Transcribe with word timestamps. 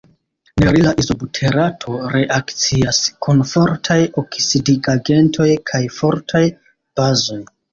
Nerila 0.61 0.91
izobuterato 1.03 1.97
reakcias 2.13 3.01
kun 3.27 3.45
fortaj 3.51 3.99
oksidigagentoj 4.23 5.49
kaj 5.71 5.83
fortaj 5.99 6.45
bazoj. 7.03 7.43